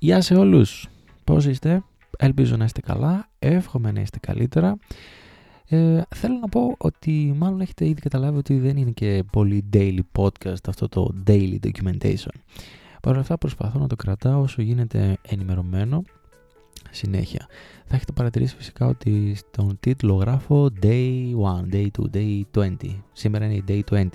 Γεια 0.00 0.20
σε 0.20 0.34
όλους! 0.34 0.88
Πώς 1.24 1.46
είστε; 1.46 1.82
Ελπίζω 2.18 2.56
να 2.56 2.64
είστε 2.64 2.80
καλά, 2.80 3.28
εύχομαι 3.38 3.92
να 3.92 4.00
είστε 4.00 4.18
καλύτερα. 4.18 4.76
Ε, 5.68 6.02
θέλω 6.14 6.38
να 6.38 6.48
πω 6.48 6.74
ότι 6.78 7.34
μάλλον 7.36 7.60
έχετε 7.60 7.86
ήδη 7.88 8.00
καταλάβει 8.00 8.38
ότι 8.38 8.58
δεν 8.58 8.76
είναι 8.76 8.90
και 8.90 9.24
πολύ 9.32 9.64
daily 9.72 10.00
podcast 10.18 10.68
αυτό 10.68 10.88
το 10.88 11.14
daily 11.26 11.58
documentation. 11.62 12.34
Παρ' 13.02 13.12
όλα 13.12 13.20
αυτά 13.20 13.38
προσπαθώ 13.38 13.78
να 13.78 13.86
το 13.86 13.96
κρατάω 13.96 14.40
όσο 14.40 14.62
γίνεται 14.62 15.16
ενημερωμένο 15.22 16.02
συνέχεια. 16.90 17.46
Θα 17.86 17.96
έχετε 17.96 18.12
παρατηρήσει 18.12 18.56
φυσικά 18.56 18.86
ότι 18.86 19.34
στον 19.34 19.76
τίτλο 19.80 20.14
γράφω 20.14 20.68
Day 20.82 21.32
1, 21.70 21.74
Day 21.74 21.86
2, 21.98 22.16
Day 22.16 22.42
20. 22.54 22.74
Σήμερα 23.12 23.44
είναι 23.44 23.54
η 23.54 23.64
Day 23.68 23.94
20 23.94 24.06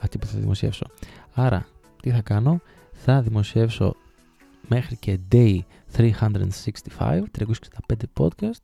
αυτή 0.00 0.18
που 0.18 0.26
θα 0.26 0.38
δημοσιεύσω. 0.38 0.86
Άρα, 1.32 1.66
τι 2.02 2.10
θα 2.10 2.20
κάνω, 2.20 2.60
θα 2.92 3.22
δημοσιεύσω 3.22 3.94
μέχρι 4.68 4.96
και 4.96 5.18
Day 5.32 5.58
365, 5.96 6.10
365 6.98 7.44
podcast 8.20 8.62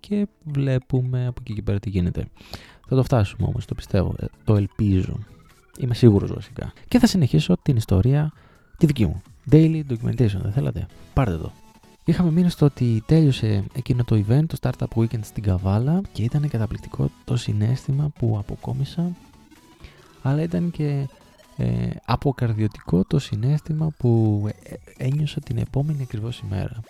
και 0.00 0.26
βλέπουμε 0.44 1.26
από 1.26 1.40
εκεί 1.40 1.54
και 1.54 1.62
πέρα 1.62 1.78
τι 1.78 1.90
γίνεται. 1.90 2.24
Θα 2.88 2.96
το 2.96 3.02
φτάσουμε 3.02 3.46
όμως, 3.46 3.64
το 3.64 3.74
πιστεύω, 3.74 4.14
ε, 4.18 4.24
το 4.44 4.56
ελπίζω. 4.56 5.18
Είμαι 5.78 5.94
σίγουρος 5.94 6.32
βασικά. 6.32 6.72
Και 6.88 6.98
θα 6.98 7.06
συνεχίσω 7.06 7.56
την 7.62 7.76
ιστορία 7.76 8.32
τη 8.78 8.86
δική 8.86 9.06
μου. 9.06 9.22
Daily 9.50 9.82
documentation, 9.88 10.40
δεν 10.42 10.52
θέλατε; 10.52 10.86
Πάρτε 11.14 11.36
το. 11.36 11.52
Είχαμε 12.04 12.30
μείνει 12.30 12.50
στο 12.50 12.66
ότι 12.66 13.02
τέλειωσε 13.06 13.64
εκείνο 13.72 14.04
το 14.04 14.24
event, 14.28 14.44
το 14.46 14.56
Startup 14.60 15.00
Weekend 15.00 15.20
στην 15.24 15.42
Καβάλα 15.42 16.00
και 16.12 16.22
ήταν 16.22 16.48
καταπληκτικό 16.48 17.10
το 17.24 17.36
συνέστημα 17.36 18.10
που 18.18 18.36
αποκόμισα 18.38 19.12
αλλά 20.22 20.42
ήταν 20.42 20.70
και 20.70 21.08
ε, 21.56 21.90
αποκαρδιωτικό 22.04 23.04
το 23.04 23.18
συνέστημα 23.18 23.90
που 23.98 24.42
ε, 24.62 24.74
ένιωσα 24.96 25.40
την 25.40 25.58
επόμενη 25.58 26.02
ακριβώς 26.02 26.38
ημέρα. 26.38 26.80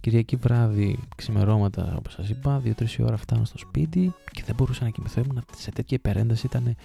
Κυριακή 0.00 0.36
βράδυ, 0.36 0.98
ξημερώματα, 1.16 1.94
όπως 1.98 2.12
σας 2.12 2.28
είπα, 2.28 2.62
2-3 2.64 2.86
ώρα 3.00 3.16
φτάνω 3.16 3.44
στο 3.44 3.58
σπίτι 3.58 4.14
και 4.30 4.42
δεν 4.46 4.54
μπορούσα 4.54 4.84
να 4.84 4.90
κοιμηθώ. 4.90 5.20
Ήμουν 5.20 5.44
σε 5.56 5.70
τέτοια 5.70 5.96
υπερένταση. 5.96 6.46
Ήταν 6.46 6.76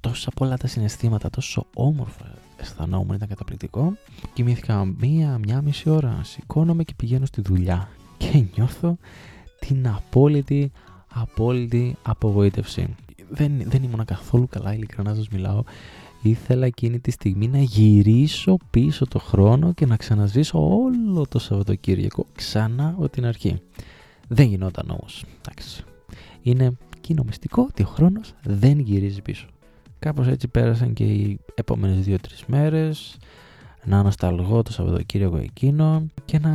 τόσα 0.00 0.30
πολλά 0.30 0.56
τα 0.56 0.66
συναισθήματα, 0.66 1.30
τόσο 1.30 1.66
όμορφα 1.74 2.34
αισθανόμουν, 2.56 3.14
ήταν 3.14 3.28
καταπληκτικό. 3.28 3.96
Κοιμήθηκα 4.32 4.84
μία, 4.84 5.38
μία 5.38 5.62
μισή 5.62 5.90
ώρα. 5.90 6.20
Σηκώνομαι 6.22 6.84
και 6.84 6.92
πηγαίνω 6.96 7.26
στη 7.26 7.40
δουλειά 7.40 7.88
και 8.16 8.44
νιώθω 8.54 8.96
την 9.58 9.88
απόλυτη, 9.88 10.72
απόλυτη 11.14 11.96
απογοήτευση. 12.02 12.94
Δεν, 13.30 13.62
δεν 13.70 13.82
ήμουν 13.82 14.04
καθόλου 14.04 14.48
καλά, 14.48 14.74
ειλικρινά 14.74 15.14
σας 15.14 15.28
μιλάω 15.28 15.62
ήθελα 16.22 16.66
εκείνη 16.66 17.00
τη 17.00 17.10
στιγμή 17.10 17.48
να 17.48 17.58
γυρίσω 17.58 18.56
πίσω 18.70 19.06
το 19.06 19.18
χρόνο 19.18 19.72
και 19.72 19.86
να 19.86 19.96
ξαναζήσω 19.96 20.68
όλο 20.68 21.26
το 21.28 21.38
Σαββατοκύριακο 21.38 22.26
ξανά 22.34 22.88
από 22.88 23.08
την 23.08 23.26
αρχή. 23.26 23.60
Δεν 24.28 24.46
γινόταν 24.46 24.90
όμως. 24.90 25.24
Εντάξει. 25.38 25.84
Είναι 26.42 26.76
κοινομιστικό 27.00 27.62
ότι 27.62 27.82
ο 27.82 27.86
χρόνος 27.86 28.34
δεν 28.42 28.78
γυρίζει 28.78 29.22
πίσω. 29.22 29.46
Κάπως 29.98 30.26
έτσι 30.26 30.48
πέρασαν 30.48 30.92
και 30.92 31.04
οι 31.04 31.40
επόμενες 31.54 32.04
δύο-τρεις 32.04 32.44
μέρες 32.46 33.16
να 33.84 33.98
ανασταλγώ 33.98 34.62
το 34.62 34.72
Σαββατοκύριακο 34.72 35.36
εκείνο 35.36 36.06
και 36.24 36.38
να 36.38 36.50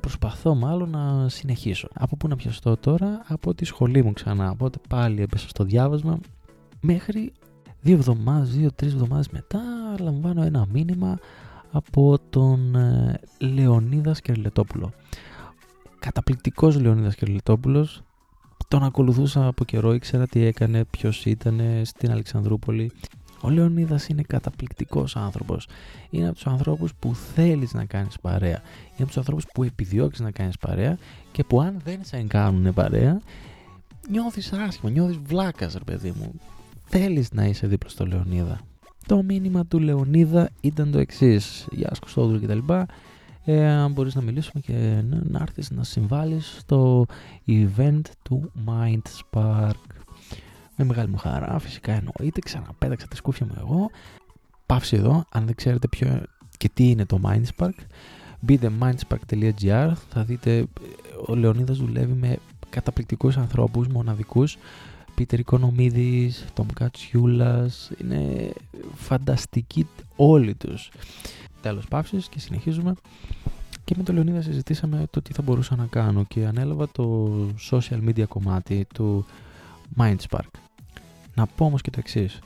προσπαθώ 0.00 0.54
μάλλον 0.54 0.90
να 0.90 1.28
συνεχίσω. 1.28 1.88
Από 1.94 2.16
πού 2.16 2.28
να 2.28 2.36
πιαστώ 2.36 2.76
τώρα, 2.76 3.22
από 3.26 3.54
τη 3.54 3.64
σχολή 3.64 4.02
μου 4.02 4.12
ξανά, 4.12 4.50
οπότε 4.50 4.78
πάλι 4.88 5.22
έπεσα 5.22 5.48
στο 5.48 5.64
διάβασμα 5.64 6.18
μέχρι 6.80 7.32
δύο 7.80 7.94
εβδομάδες, 7.94 8.50
δύο-τρεις 8.56 8.92
εβδομάδες 8.92 9.28
μετά 9.28 9.60
λαμβάνω 9.98 10.42
ένα 10.42 10.66
μήνυμα 10.72 11.18
από 11.70 12.18
τον 12.30 12.74
ε, 12.74 13.20
Λεωνίδας 13.38 14.16
Σκερλετόπουλο. 14.16 14.92
Καταπληκτικός 15.98 16.80
Λεωνίδας 16.80 17.12
Σκερλετόπουλος, 17.12 18.02
τον 18.68 18.84
ακολουθούσα 18.84 19.46
από 19.46 19.64
καιρό, 19.64 19.92
ήξερα 19.92 20.26
τι 20.26 20.44
έκανε, 20.44 20.84
ποιος 20.84 21.26
ήταν 21.26 21.60
στην 21.82 22.10
Αλεξανδρούπολη. 22.10 22.92
Ο 23.40 23.50
Λεωνίδας 23.50 24.08
είναι 24.08 24.22
καταπληκτικός 24.22 25.16
άνθρωπος. 25.16 25.68
Είναι 26.10 26.24
από 26.26 26.34
τους 26.34 26.46
ανθρώπους 26.46 26.94
που 26.94 27.14
θέλεις 27.14 27.72
να 27.72 27.84
κάνεις 27.84 28.18
παρέα. 28.20 28.48
Είναι 28.48 28.96
από 28.96 29.06
τους 29.06 29.16
ανθρώπους 29.16 29.44
που 29.54 29.62
επιδιώκεις 29.62 30.20
να 30.20 30.30
κάνεις 30.30 30.58
παρέα 30.58 30.98
και 31.32 31.44
που 31.44 31.60
αν 31.60 31.80
δεν 31.84 31.98
σε 32.04 32.22
κάνουν 32.22 32.74
παρέα, 32.74 33.20
νιώθεις 34.10 34.52
άσχημα, 34.52 34.90
νιώθεις 34.90 35.16
βλάκας 35.16 35.72
ρε 35.72 35.84
παιδί 35.84 36.14
μου 36.18 36.34
θέλεις 36.88 37.32
να 37.32 37.44
είσαι 37.44 37.66
δίπλα 37.66 37.88
στο 37.88 38.06
Λεωνίδα. 38.06 38.60
Το 39.06 39.22
μήνυμα 39.22 39.66
του 39.66 39.78
Λεωνίδα 39.78 40.50
ήταν 40.60 40.90
το 40.90 40.98
εξής. 40.98 41.66
Γεια 41.70 41.94
σου 41.94 42.00
Κωστόδουλου 42.00 42.40
κτλ. 42.40 42.72
Ε, 43.44 43.68
αν 43.68 43.92
μπορείς 43.92 44.14
να 44.14 44.22
μιλήσουμε 44.22 44.60
και 44.60 45.02
να, 45.08 45.22
να 45.24 45.38
έρθεις 45.42 45.70
να 45.70 45.84
συμβάλλεις 45.84 46.56
στο 46.58 47.06
event 47.46 48.00
του 48.22 48.52
Mind 48.66 49.02
Spark. 49.20 49.70
Με 50.76 50.84
μεγάλη 50.84 51.08
μου 51.08 51.16
χαρά, 51.16 51.58
φυσικά 51.58 51.92
εννοείται, 51.92 52.40
ξαναπέταξα 52.40 53.06
τη 53.06 53.16
σκούφια 53.16 53.46
μου 53.46 53.54
εγώ. 53.58 53.90
Πάυση 54.66 54.96
εδώ, 54.96 55.24
αν 55.30 55.46
δεν 55.46 55.54
ξέρετε 55.54 55.88
ποιο 55.88 56.22
και 56.56 56.68
τι 56.74 56.90
είναι 56.90 57.06
το 57.06 57.20
Mind 57.24 57.42
Spark, 57.56 57.78
μπείτε 58.40 58.72
mindspark.gr, 58.80 59.92
θα 60.08 60.24
δείτε 60.24 60.66
ο 61.26 61.34
Λεωνίδας 61.34 61.76
δουλεύει 61.76 62.12
με 62.12 62.36
καταπληκτικούς 62.70 63.36
ανθρώπους, 63.36 63.86
μοναδικούς, 63.86 64.56
Πίτερ 65.18 65.38
Οικονομίδης, 65.38 66.44
Τόμ 66.54 66.66
Κατσιούλας, 66.74 67.90
είναι 68.00 68.52
φανταστικοί 68.94 69.86
όλοι 70.16 70.54
τους. 70.54 70.90
Τέλος 71.60 71.86
παύσης 71.88 72.28
και 72.28 72.40
συνεχίζουμε. 72.40 72.94
Και 73.84 73.94
με 73.96 74.02
τον 74.02 74.14
Λεωνίδα 74.14 74.42
συζητήσαμε 74.42 75.06
το 75.10 75.22
τι 75.22 75.32
θα 75.32 75.42
μπορούσα 75.42 75.76
να 75.76 75.86
κάνω 75.86 76.24
και 76.24 76.46
ανέλαβα 76.46 76.88
το 76.88 77.30
social 77.70 78.08
media 78.08 78.24
κομμάτι 78.28 78.86
του 78.94 79.26
Mindspark. 79.98 80.50
Να 81.34 81.46
πω 81.46 81.64
όμως 81.64 81.80
και 81.80 81.90
το 81.90 81.98
εξής. 81.98 82.38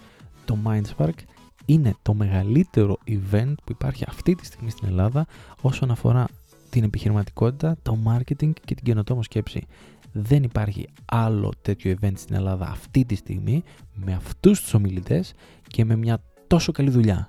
Το 0.45 0.59
Mindspark 0.65 1.17
είναι 1.65 1.95
το 2.03 2.15
μεγαλύτερο 2.15 2.99
event 3.07 3.55
που 3.65 3.73
υπάρχει 3.73 4.05
αυτή 4.09 4.35
τη 4.35 4.47
στιγμή 4.47 4.71
στην 4.71 4.89
Ελλάδα 4.89 5.27
όσον 5.61 5.91
αφορά 5.91 6.29
την 6.71 6.85
επιχειρηματικότητα, 6.85 7.77
το 7.83 7.99
marketing 8.07 8.53
και 8.65 8.75
την 8.75 8.85
καινοτόμο 8.85 9.23
σκέψη. 9.23 9.67
Δεν 10.13 10.43
υπάρχει 10.43 10.89
άλλο 11.05 11.53
τέτοιο 11.63 11.97
event 12.01 12.13
στην 12.15 12.35
Ελλάδα 12.35 12.69
αυτή 12.69 13.05
τη 13.05 13.15
στιγμή 13.15 13.63
με 13.95 14.13
αυτούς 14.15 14.61
τους 14.61 14.75
ομιλητές 14.75 15.33
και 15.67 15.85
με 15.85 15.97
μια 15.97 16.23
τόσο 16.47 16.73
καλή 16.73 16.91
δουλειά. 16.91 17.29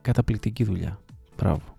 Καταπληκτική 0.00 0.64
δουλειά. 0.64 1.00
Μπράβο. 1.36 1.74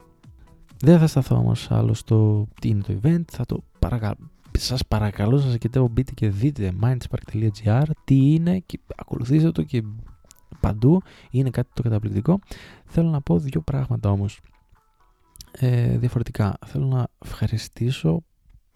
Δεν 0.80 1.00
θα 1.00 1.08
σταθώ 1.08 1.36
όμως 1.36 1.72
άλλο 1.72 1.94
στο 1.94 2.48
τι 2.62 2.70
είναι 2.70 2.82
το 2.82 3.00
event, 3.02 3.24
θα 3.32 3.46
το 3.46 3.64
παρακαλώ. 3.80 4.30
Σας 4.58 4.88
παρακαλώ, 4.88 5.38
σας 5.38 5.52
ζητάω 5.52 5.88
μπείτε 5.88 6.12
και 6.14 6.30
δείτε 6.30 6.74
mindspark.gr 6.82 7.84
τι 8.04 8.34
είναι 8.34 8.60
και 8.60 8.80
ακολουθήστε 8.96 9.52
το 9.52 9.64
και 9.64 9.84
παντού 10.60 11.02
είναι 11.30 11.50
κάτι 11.50 11.70
το 11.74 11.82
καταπληκτικό. 11.82 12.40
Θέλω 12.86 13.10
να 13.10 13.22
πω 13.22 13.40
δύο 13.40 13.62
πράγματα 13.62 14.10
όμως 14.10 14.40
ε, 15.52 15.98
διαφορετικά. 15.98 16.58
Θέλω 16.66 16.86
να 16.86 17.08
ευχαριστήσω 17.26 18.24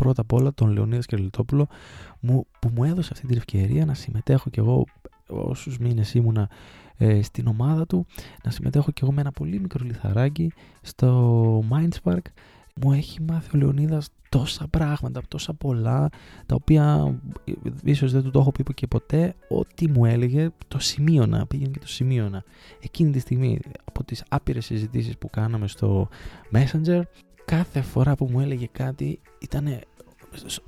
πρώτα 0.01 0.21
απ' 0.21 0.33
όλα 0.33 0.53
τον 0.53 0.71
Λεωνίδας 0.71 1.03
Σκερλιτόπουλο 1.03 1.67
μου, 2.19 2.45
που 2.59 2.69
μου 2.75 2.83
έδωσε 2.83 3.09
αυτή 3.13 3.27
την 3.27 3.37
ευκαιρία 3.37 3.85
να 3.85 3.93
συμμετέχω 3.93 4.49
κι 4.49 4.59
εγώ 4.59 4.85
όσους 5.27 5.77
μήνες 5.77 6.13
ήμουνα 6.13 6.49
ε, 6.97 7.21
στην 7.21 7.47
ομάδα 7.47 7.85
του 7.85 8.05
να 8.43 8.51
συμμετέχω 8.51 8.91
κι 8.91 9.03
εγώ 9.03 9.11
με 9.11 9.21
ένα 9.21 9.31
πολύ 9.31 9.59
μικρό 9.59 9.85
λιθαράκι 9.85 10.51
στο 10.81 11.63
Mindspark 11.71 12.21
μου 12.81 12.91
έχει 12.91 13.21
μάθει 13.21 13.57
ο 13.57 13.59
Λεωνίδας 13.59 14.09
τόσα 14.29 14.67
πράγματα, 14.67 15.21
τόσα 15.27 15.53
πολλά 15.53 16.09
τα 16.45 16.55
οποία 16.55 17.15
ε, 17.43 17.51
ίσως 17.83 18.11
δεν 18.11 18.23
του 18.23 18.31
το 18.31 18.39
έχω 18.39 18.51
πει 18.51 18.73
και 18.73 18.87
ποτέ 18.87 19.35
ό,τι 19.49 19.89
μου 19.89 20.05
έλεγε 20.05 20.49
το 20.67 20.79
σημείωνα, 20.79 21.45
πήγαινε 21.45 21.71
και 21.71 21.79
το 21.79 21.87
σημείωνα. 21.87 22.43
Εκείνη 22.79 23.11
τη 23.11 23.19
στιγμή 23.19 23.59
από 23.83 24.03
τις 24.03 24.23
άπειρες 24.29 24.65
συζητήσεις 24.65 25.17
που 25.17 25.29
κάναμε 25.29 25.67
στο 25.67 26.09
Messenger 26.53 27.01
κάθε 27.45 27.81
φορά 27.81 28.15
που 28.15 28.27
μου 28.31 28.39
έλεγε 28.39 28.67
κάτι 28.71 29.19
ήταν 29.39 29.79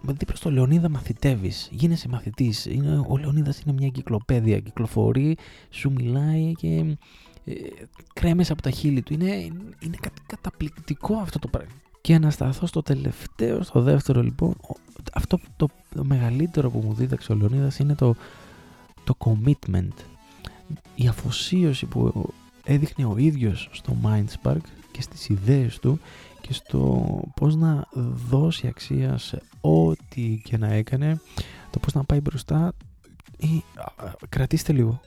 δίπλα 0.02 0.36
στο 0.36 0.52
Λεωνίδα 0.52 0.90
μαθητεύεις, 0.90 1.70
γίνεσαι 1.72 2.08
μαθητής. 2.08 2.66
Είναι, 2.66 3.06
ο 3.08 3.18
Λεωνίδας 3.18 3.60
είναι 3.60 3.74
μια 3.74 3.90
κυκλοπαίδεια, 3.90 4.60
κυκλοφορεί, 4.60 5.38
σου 5.70 5.92
μιλάει 5.92 6.52
και 6.52 6.98
ε, 7.46 7.54
κρέμες 8.14 8.52
από 8.52 8.62
τα 8.62 8.70
χείλη 8.70 9.02
του. 9.02 9.14
Είναι, 9.14 9.32
είναι 9.80 9.98
καταπληκτικό 10.26 11.16
αυτό 11.16 11.40
το 11.40 11.48
πράγμα. 11.48 11.72
Και 12.02 12.20
να 12.20 12.30
σταθώ 12.30 12.66
στο 12.66 12.82
τελευταίο, 12.82 13.64
στο 13.64 13.82
δεύτερο 13.82 14.22
λοιπόν, 14.22 14.56
αυτό 15.14 15.40
το, 15.58 15.68
το 15.96 16.04
μεγαλύτερο 16.04 16.70
που 16.70 16.80
μου 16.86 16.94
δίδαξε 16.94 17.32
ο 17.32 17.36
Λεωνίδας 17.36 17.80
είναι 17.80 17.96
το, 17.96 18.16
το 19.04 19.16
commitment. 19.18 19.94
Η 20.96 21.08
αφοσίωση 21.08 21.86
που 21.86 22.30
έδειχνε 22.64 23.06
ο 23.06 23.18
ίδιος 23.18 23.70
στο 23.72 23.96
Mindspark 24.04 24.62
και 24.92 25.02
στις 25.02 25.30
ιδέες 25.30 25.80
του 25.80 26.00
και 26.48 26.54
στο 26.54 27.06
πώς 27.36 27.56
να 27.56 27.88
δώσει 28.30 28.68
αξία 28.68 29.18
σε 29.18 29.42
ό,τι 29.62 30.42
και 30.44 30.58
να 30.58 30.68
έκανε, 30.68 31.20
το 31.70 31.80
πώς 31.80 31.94
να 31.94 32.04
πάει 32.04 32.20
μπροστά 32.20 32.74
ή 33.38 33.64
κρατήστε 34.30 34.74
λίγο. 34.74 35.02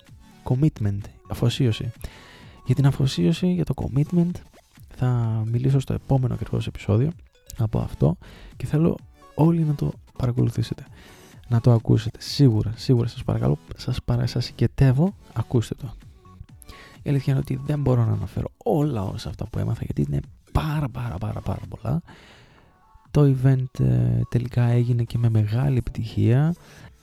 Commitment, 0.45 1.01
αφοσίωση. 1.29 1.93
Για 2.67 2.75
την 2.75 2.87
αφοσίωση, 2.87 3.53
για 3.53 3.65
το 3.65 3.75
commitment, 3.77 4.31
θα 4.89 5.43
μιλήσω 5.47 5.79
στο 5.79 5.93
επόμενο 5.93 6.35
ακριβώς 6.35 6.67
επεισόδιο 6.67 7.11
από 7.57 7.79
αυτό 7.79 8.17
και 8.57 8.67
θέλω 8.67 8.97
όλοι 9.35 9.61
να 9.61 9.75
το 9.75 9.93
παρακολουθήσετε. 10.19 10.87
Να 11.49 11.61
το 11.61 11.73
ακούσετε. 11.73 12.19
Σίγουρα, 12.21 12.73
σίγουρα 12.77 13.09
σας 13.09 13.25
παρακαλώ, 13.25 13.59
σας, 13.77 14.03
παρα, 14.05 14.27
σας 14.27 14.45
συγκετεύω, 14.45 15.15
ακούστε 15.33 15.75
το. 15.75 15.95
Η 17.03 17.11
αλήθεια 17.11 17.33
είναι 17.33 17.43
ότι 17.43 17.61
δεν 17.67 17.81
μπορώ 17.81 18.05
να 18.05 18.13
αναφέρω 18.13 18.49
όλα 18.57 19.03
όσα 19.03 19.29
αυτά 19.29 19.47
που 19.47 19.59
έμαθα 19.59 19.81
γιατί 19.85 20.03
είναι 20.09 20.21
πάρα 20.61 20.89
πάρα 20.89 21.19
πάρα 21.19 21.41
πάρα 21.41 21.61
πολλά. 21.69 22.03
Το 23.11 23.35
event 23.35 23.81
ε, 23.81 24.21
τελικά 24.29 24.63
έγινε 24.63 25.03
και 25.03 25.19
με 25.19 25.29
μεγάλη 25.29 25.77
επιτυχία. 25.77 26.55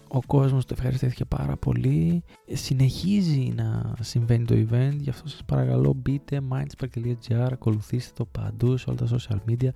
Ο 0.07 0.21
κόσμος 0.25 0.65
το 0.65 0.73
ευχαριστήθηκε 0.77 1.25
πάρα 1.25 1.55
πολύ. 1.55 2.23
Συνεχίζει 2.51 3.53
να 3.55 3.93
συμβαίνει 4.01 4.45
το 4.45 4.55
event, 4.55 4.95
γι' 4.97 5.09
αυτό 5.09 5.29
σας 5.29 5.43
παρακαλώ 5.45 5.93
μπείτε 5.93 6.41
mindspark.gr, 6.51 7.47
ακολουθήστε 7.51 8.11
το 8.17 8.25
παντού 8.25 8.77
σε 8.77 8.89
όλα 8.89 8.97
τα 8.97 9.17
social 9.17 9.49
media. 9.49 9.69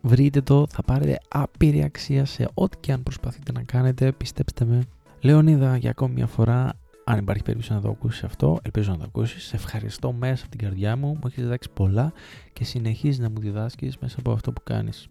Βρείτε 0.00 0.40
το, 0.40 0.66
θα 0.68 0.82
πάρετε 0.82 1.18
άπειρη 1.28 1.82
αξία 1.82 2.24
σε 2.24 2.48
ό,τι 2.54 2.76
και 2.80 2.92
αν 2.92 3.02
προσπαθείτε 3.02 3.52
να 3.52 3.62
κάνετε, 3.62 4.12
πιστέψτε 4.12 4.64
με. 4.64 4.82
Λεωνίδα, 5.20 5.76
για 5.76 5.90
ακόμη 5.90 6.14
μια 6.14 6.26
φορά, 6.26 6.72
αν 7.12 7.18
υπάρχει 7.18 7.42
περίπτωση 7.42 7.72
να 7.72 7.80
το 7.80 7.88
ακούσεις 7.88 8.24
αυτό, 8.24 8.58
ελπίζω 8.62 8.90
να 8.90 8.96
το 8.96 9.04
ακούσεις. 9.06 9.44
Σε 9.44 9.56
ευχαριστώ 9.56 10.12
μέσα 10.12 10.42
από 10.42 10.56
την 10.56 10.60
καρδιά 10.60 10.96
μου, 10.96 11.06
μου 11.08 11.20
έχεις 11.26 11.42
διδάξει 11.42 11.68
πολλά 11.74 12.12
και 12.52 12.64
συνεχίζεις 12.64 13.18
να 13.18 13.30
μου 13.30 13.40
διδάσκεις 13.40 13.98
μέσα 13.98 14.16
από 14.18 14.32
αυτό 14.32 14.52
που 14.52 14.60
κάνεις 14.64 15.08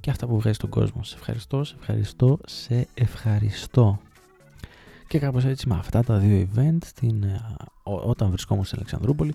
και 0.00 0.10
αυτά 0.10 0.26
που 0.26 0.38
βγάζει 0.40 0.54
στον 0.54 0.70
κόσμο. 0.70 1.04
Σε 1.04 1.14
ευχαριστώ, 1.14 1.64
σε 1.64 1.74
ευχαριστώ, 1.78 2.38
σε 2.46 2.88
ευχαριστώ. 2.94 4.00
Και 5.08 5.18
κάπως 5.18 5.44
έτσι 5.44 5.68
με 5.68 5.74
αυτά 5.74 6.02
τα 6.02 6.18
δύο 6.18 6.48
event 6.54 6.78
στην, 6.84 7.22
ε, 7.22 7.40
όταν 7.82 8.28
βρισκόμουν 8.28 8.64
στην 8.64 8.78
Αλεξανδρούπολη 8.78 9.34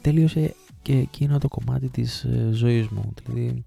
τελείωσε 0.00 0.54
και 0.82 0.98
εκείνο 0.98 1.38
το 1.38 1.48
κομμάτι 1.48 1.88
της 1.88 2.24
ε, 2.24 2.48
ζωής 2.52 2.88
μου. 2.88 3.12
Δηλαδή 3.24 3.64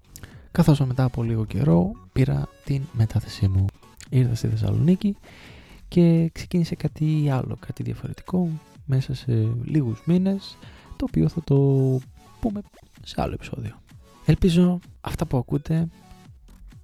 καθώς 0.52 0.80
μετά 0.80 1.04
από 1.04 1.22
λίγο 1.22 1.44
καιρό 1.44 1.90
πήρα 2.12 2.48
την 2.64 2.82
μετάθεσή 2.92 3.48
μου. 3.48 3.64
Ήρθα 4.08 4.34
στη 4.34 4.48
Θεσσαλονίκη 4.48 5.16
και 5.88 6.30
ξεκίνησε 6.32 6.74
κάτι 6.74 7.30
άλλο, 7.30 7.56
κάτι 7.66 7.82
διαφορετικό 7.82 8.48
μέσα 8.84 9.14
σε 9.14 9.32
λίγους 9.64 10.02
μήνες 10.04 10.56
το 10.96 11.04
οποίο 11.08 11.28
θα 11.28 11.40
το 11.44 11.56
πούμε 12.40 12.60
σε 13.02 13.22
άλλο 13.22 13.32
επεισόδιο. 13.32 13.80
Ελπίζω 14.24 14.78
αυτά 15.00 15.26
που 15.26 15.36
ακούτε 15.36 15.88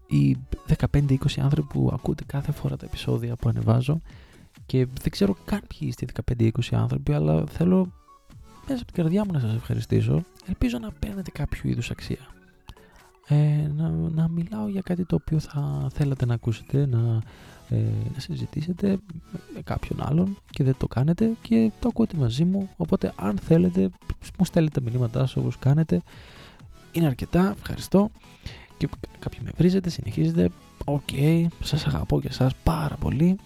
οι 0.07 0.37
15-20 0.97 1.17
άνθρωποι 1.39 1.73
που 1.73 1.91
ακούτε 1.93 2.25
κάθε 2.27 2.53
φορά 2.53 2.77
τα 2.77 2.87
επεισόδια 2.87 3.37
που 3.37 3.49
ανεβάζω 3.49 4.01
και 4.67 4.87
δεν 5.01 5.11
ξέρω 5.11 5.37
καν 5.45 5.61
ποιοι 5.69 5.89
είστε 5.91 6.07
15-20 6.39 6.51
άνθρωποι 6.71 7.13
αλλά 7.13 7.45
θέλω 7.47 7.93
μέσα 8.69 8.83
από 8.83 8.93
την 8.93 9.03
καρδιά 9.03 9.25
μου 9.25 9.33
να 9.33 9.41
σας 9.41 9.55
ευχαριστήσω 9.55 10.23
ελπίζω 10.47 10.79
να 10.79 10.91
παίρνετε 10.93 11.31
κάποιο 11.31 11.71
είδους 11.71 11.91
αξία 11.91 12.27
ε, 13.29 13.71
να, 13.77 13.89
να 13.91 14.29
μιλάω 14.29 14.69
για 14.69 14.81
κάτι 14.81 15.05
το 15.05 15.15
οποίο 15.21 15.39
θα 15.39 15.89
θέλατε 15.93 16.27
να 16.27 16.35
ακούσετε 16.35 16.87
να, 16.87 17.23
ε, 17.69 17.77
να 18.15 18.21
συζητήσετε 18.21 18.99
με 19.55 19.61
κάποιον 19.65 20.03
άλλον 20.03 20.37
και 20.51 20.65
δεν 20.65 20.75
το 20.79 20.87
κάνετε 20.87 21.31
και 21.43 21.71
το 21.81 21.89
ακούτε 21.89 22.17
μαζί 22.17 22.45
μου 22.45 22.69
οπότε 22.77 23.13
αν 23.17 23.39
θέλετε 23.39 23.91
μου 24.39 24.45
στέλνετε 24.45 24.81
μηνύματά 24.81 25.19
σας 25.19 25.37
όπως 25.37 25.59
κάνετε 25.59 26.03
είναι 26.93 27.07
αρκετά, 27.07 27.55
ευχαριστώ 27.59 28.11
και 28.77 28.89
κάποιοι 29.19 29.39
με 29.45 29.51
βρίζετε, 29.57 29.91
συνεχίζετε. 29.91 30.49
OK, 30.85 31.00
okay, 31.13 31.47
σας 31.63 31.87
αγαπώ 31.87 32.21
και 32.21 32.29
εσάς 32.29 32.53
πάρα 32.63 32.97
πολύ. 32.97 33.37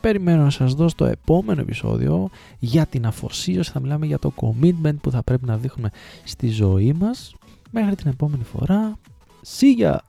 Περιμένω 0.00 0.42
να 0.42 0.50
σας 0.50 0.74
δώσω 0.74 0.94
το 0.94 1.04
επόμενο 1.04 1.60
επεισόδιο 1.60 2.28
για 2.58 2.86
την 2.86 3.06
αφοσίωση. 3.06 3.70
Θα 3.70 3.80
μιλάμε 3.80 4.06
για 4.06 4.18
το 4.18 4.32
commitment 4.36 4.96
που 5.00 5.10
θα 5.10 5.22
πρέπει 5.22 5.46
να 5.46 5.56
δείχνουμε 5.56 5.90
στη 6.24 6.48
ζωή 6.48 6.92
μας. 6.92 7.34
Μέχρι 7.70 7.94
την 7.94 8.10
επόμενη 8.10 8.44
φορά. 8.44 8.98
See 9.42 9.74
ya! 9.74 10.07